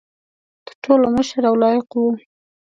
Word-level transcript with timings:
تر 0.65 0.73
ټولو 0.83 1.05
مشر 1.15 1.41
او 1.49 1.55
لایق 1.63 1.87
وو. 1.97 2.09